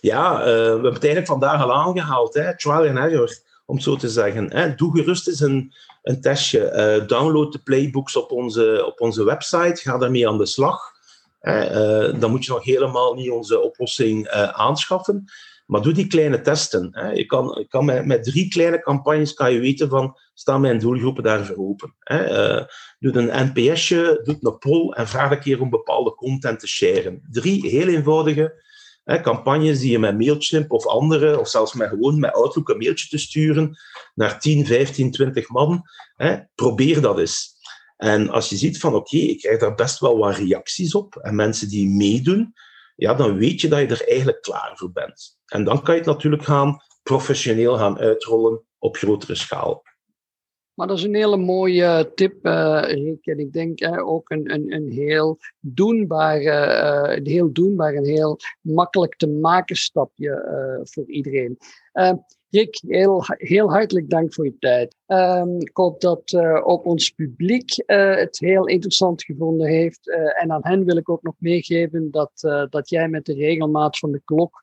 [0.00, 2.34] Ja, we hebben het eigenlijk vandaag al aangehaald.
[2.34, 2.56] Hè?
[2.56, 4.52] Trial and error, om het zo te zeggen.
[4.52, 4.74] Hè?
[4.74, 5.72] Doe gerust eens een,
[6.02, 7.04] een testje.
[7.06, 9.80] download de playbooks op onze, op onze website.
[9.80, 10.98] Ga daarmee aan de slag.
[11.42, 15.24] Uh, dan moet je nog helemaal niet onze oplossing aanschaffen.
[15.66, 17.12] Maar doe die kleine testen.
[17.14, 21.22] Je kan, kan met, met, drie kleine campagnes kan je weten van, staan mijn doelgroepen
[21.22, 21.94] daarvoor open.
[22.98, 27.22] Doe een NPSje, doe een poll en vraag een keer om bepaalde content te sharen.
[27.30, 28.62] Drie heel eenvoudige
[29.04, 32.78] hè, campagnes die je met Mailchimp of andere, of zelfs met gewoon met Outlook een
[32.78, 33.76] mailtje te sturen
[34.14, 35.82] naar 10, 15, 20 man.
[36.16, 36.36] Hè.
[36.54, 37.58] Probeer dat eens.
[37.96, 41.34] En als je ziet van oké, ik krijg daar best wel wat reacties op en
[41.34, 42.54] mensen die meedoen,
[42.96, 45.38] ja, dan weet je dat je er eigenlijk klaar voor bent.
[45.46, 49.82] En dan kan je het natuurlijk gaan professioneel gaan uitrollen op grotere schaal.
[50.80, 53.26] Maar dat is een hele mooie tip, uh, Rick.
[53.26, 58.36] En ik denk ook een, een, een heel doenbaar, uh, een heel doenbaar en heel
[58.60, 61.58] makkelijk te maken stapje voor iedereen.
[62.50, 64.96] Rick, heel, heel hartelijk dank voor je tijd.
[65.06, 70.10] Um, ik hoop dat uh, ook ons publiek het heel interessant gevonden heeft.
[70.40, 72.32] En aan hen wil ik ook nog meegeven dat,
[72.70, 74.62] dat jij met de regelmaat van de klok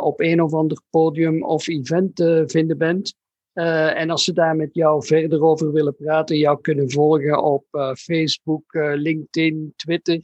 [0.00, 3.16] op een of ander podium of event te vinden bent.
[3.94, 7.64] En als ze daar met jou verder over willen praten, jou kunnen volgen op
[7.96, 10.20] Facebook, LinkedIn, Twitter.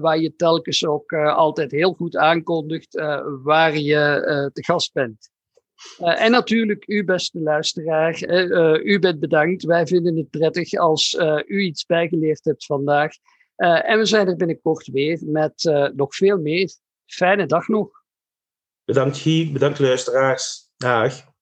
[0.00, 2.94] waar je telkens ook altijd heel goed aankondigt
[3.42, 5.30] waar je te gast bent.
[5.98, 8.22] En natuurlijk, u beste luisteraar,
[8.84, 9.64] u bent bedankt.
[9.64, 13.12] Wij vinden het prettig als u iets bijgeleerd hebt vandaag.
[13.56, 16.74] en we zijn er binnenkort weer met nog veel meer.
[17.06, 18.04] Fijne dag nog.
[18.84, 20.68] Bedankt Guy, bedankt luisteraars.
[20.76, 21.34] Dag.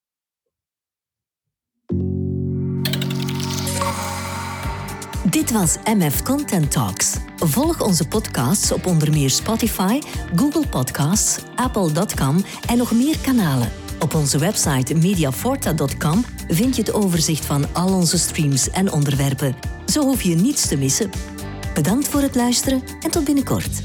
[5.35, 7.17] Dit was MF Content Talks.
[7.37, 10.01] Volg onze podcasts op onder meer Spotify,
[10.37, 13.71] Google Podcasts, Apple.com en nog meer kanalen.
[14.01, 19.55] Op onze website mediaforta.com vind je het overzicht van al onze streams en onderwerpen.
[19.87, 21.11] Zo hoef je niets te missen.
[21.75, 23.83] Bedankt voor het luisteren en tot binnenkort.